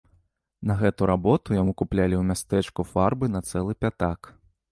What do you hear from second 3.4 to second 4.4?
цэлы пятак.